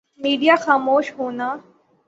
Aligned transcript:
media 0.21 0.55
خاموش 0.63 1.05
ہونا 1.17 1.49